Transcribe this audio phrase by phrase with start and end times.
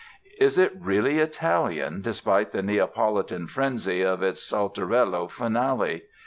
[0.39, 6.05] Is it really Italian, despite the Neapolitan frenzy of its "Saltarello" finale?